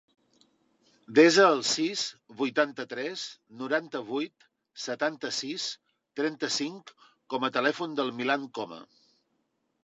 [1.17, 2.05] Desa el sis,
[2.39, 3.25] vuitanta-tres,
[3.59, 4.47] noranta-vuit,
[4.87, 5.67] setanta-sis,
[6.21, 6.91] trenta-cinc
[7.35, 8.83] com a telèfon del Milan Coma.